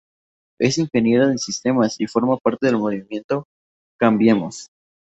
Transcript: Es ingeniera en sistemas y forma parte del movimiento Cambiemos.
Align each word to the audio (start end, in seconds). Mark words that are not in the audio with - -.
Es 0.59 0.79
ingeniera 0.79 1.25
en 1.25 1.37
sistemas 1.37 2.01
y 2.01 2.07
forma 2.07 2.35
parte 2.37 2.65
del 2.65 2.77
movimiento 2.79 3.45
Cambiemos. 3.99 4.67